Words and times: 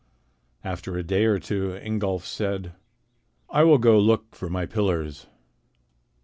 After 0.63 0.97
a 0.97 1.03
day 1.03 1.25
or 1.25 1.37
two 1.37 1.75
Ingolf 1.79 2.25
said: 2.25 2.71
"I 3.51 3.61
will 3.63 3.77
go 3.77 3.99
look 3.99 4.33
for 4.33 4.49
my 4.49 4.65
pillars." 4.65 5.27